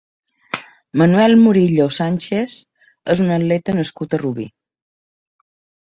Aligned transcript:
Manuel 1.01 1.35
Murillo 1.41 1.85
Sánchez 1.99 2.57
és 3.15 3.23
un 3.27 3.33
atleta 3.39 3.79
nascut 3.81 4.17
a 4.19 4.23
Rubí. 4.27 4.51